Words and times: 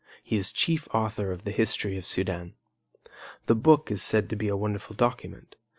He 0.23 0.35
is 0.35 0.51
chief 0.51 0.87
author 0.95 1.31
of 1.31 1.43
the 1.43 1.51
history 1.51 1.95
of 1.95 2.07
Sudan. 2.07 2.55
The 3.45 3.53
book 3.53 3.91
is 3.91 4.01
said 4.01 4.31
to 4.31 4.35
be 4.35 4.47
a 4.47 4.57
wonderful 4.57 4.95
document. 4.95 5.55